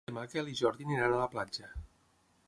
Demà 0.09 0.21
en 0.27 0.29
Quel 0.29 0.47
i 0.51 0.53
en 0.53 0.57
Jordi 0.59 0.87
iran 0.95 1.13
a 1.17 1.19
la 1.23 1.27
platja. 1.33 1.69